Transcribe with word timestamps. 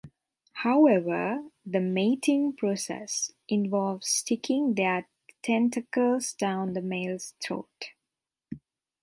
However, 0.53 1.43
the 1.63 1.79
"mating" 1.79 2.53
process 2.55 3.33
involves 3.47 4.07
sticking 4.09 4.73
their 4.73 5.07
tentacles 5.43 6.33
down 6.33 6.73
the 6.73 6.81
male's 6.81 7.35
throat. 7.39 7.91